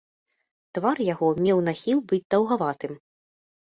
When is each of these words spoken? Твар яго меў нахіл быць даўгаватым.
Твар 0.77 0.97
яго 1.13 1.29
меў 1.43 1.63
нахіл 1.69 2.05
быць 2.11 2.23
даўгаватым. 2.37 3.03